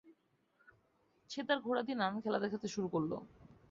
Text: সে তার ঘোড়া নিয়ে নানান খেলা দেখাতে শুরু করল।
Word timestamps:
সে 1.29 1.41
তার 1.47 1.59
ঘোড়া 1.65 1.81
নিয়ে 1.83 1.99
নানান 1.99 2.19
খেলা 2.23 2.39
দেখাতে 2.43 2.67
শুরু 2.67 2.87
করল। 2.93 3.11